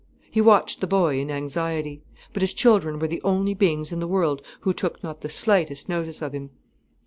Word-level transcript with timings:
He 0.31 0.41
watched 0.41 0.81
the 0.81 0.87
boy 0.87 1.19
in 1.19 1.29
anxiety. 1.29 2.01
But 2.33 2.41
his 2.41 2.55
children 2.55 2.97
were 2.97 3.07
the 3.07 3.21
only 3.21 3.53
beings 3.53 3.91
in 3.91 3.99
the 3.99 4.07
world 4.07 4.41
who 4.61 4.73
took 4.73 5.03
not 5.03 5.21
the 5.21 5.29
slightest 5.29 5.87
notice 5.87 6.23
of 6.23 6.33
him. 6.33 6.49